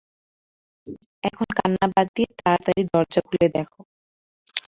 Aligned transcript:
এখন 1.23 1.47
কান্না 1.57 1.85
বাদ 1.93 2.07
দিয়ে 2.15 2.29
তাড়াতাড়ি 2.39 2.81
দরজা 2.91 3.21
খুলে 3.27 3.47
দেখো! 3.55 3.79